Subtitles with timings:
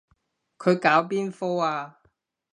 [0.57, 1.99] 佢搞邊科啊？